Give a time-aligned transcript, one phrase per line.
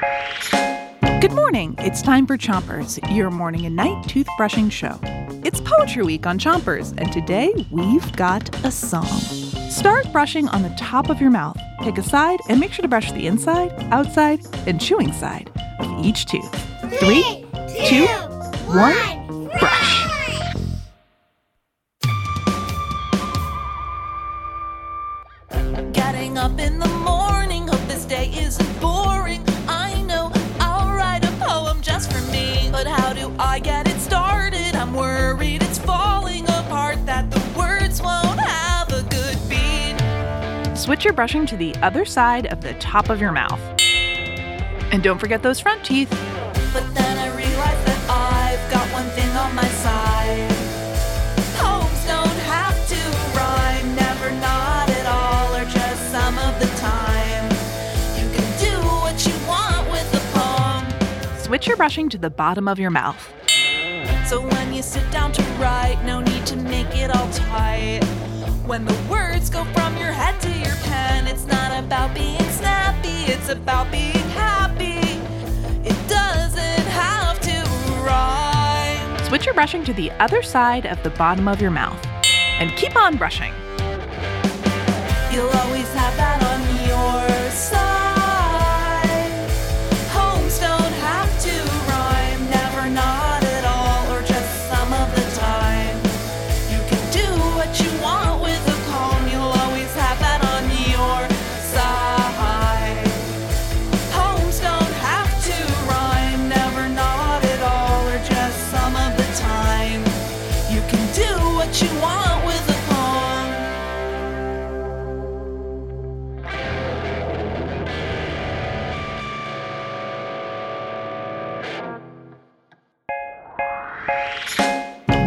[0.00, 1.74] Good morning.
[1.78, 4.98] It's time for Chompers, your morning and night toothbrushing show.
[5.44, 9.04] It's Poetry Week on Chompers, and today we've got a song.
[9.04, 11.58] Start brushing on the top of your mouth.
[11.82, 15.50] Pick a side and make sure to brush the inside, outside, and chewing side
[15.80, 16.50] of each tooth.
[16.98, 17.44] Three,
[17.86, 18.06] two,
[18.72, 20.06] one, brush.
[25.92, 29.49] Getting up in the morning, hope this day isn't boring.
[33.42, 34.76] I get it started?
[34.76, 40.76] I'm worried it's falling apart, that the words won't have a good beat.
[40.76, 43.58] Switch your brushing to the other side of the top of your mouth.
[44.92, 46.10] And don't forget those front teeth.
[46.74, 49.66] But then I realized that I've got one thing on my
[61.50, 63.28] Switch your brushing to the bottom of your mouth.
[64.24, 68.04] So when you sit down to write, no need to make it all tight.
[68.66, 73.32] When the words go from your head to your pen, it's not about being snappy,
[73.32, 75.00] it's about being happy.
[75.82, 77.56] It doesn't have to
[78.06, 79.24] rhyme.
[79.24, 81.98] Switch your brushing to the other side of the bottom of your mouth.
[82.60, 83.52] And keep on brushing.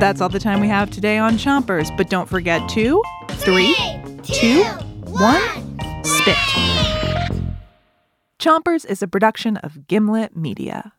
[0.00, 3.76] That's all the time we have today on Chompers, but don't forget to three,
[4.22, 4.64] two,
[5.04, 6.36] one, spit.
[8.38, 10.94] Chompers is a production of Gimlet Media.